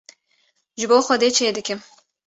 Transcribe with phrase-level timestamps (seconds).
[0.79, 1.79] ji bo Xwedê çê dikim.